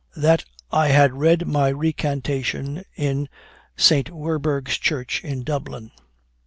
that 0.17 0.43
'I 0.71 0.87
had 0.87 1.13
read 1.19 1.47
my 1.47 1.69
recantation 1.69 2.81
in 2.95 3.29
St. 3.77 4.09
Werburgh's 4.09 4.79
church 4.79 5.23
in 5.23 5.43
Dublin.' 5.43 5.91